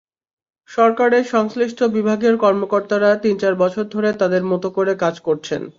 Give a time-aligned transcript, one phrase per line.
[0.69, 5.61] সরকারের সংশ্লিষ্ট বিভাগের কর্মকর্তারা তিন-চার বছর ধরে তাঁদের মতোকরে কাজ করছেন।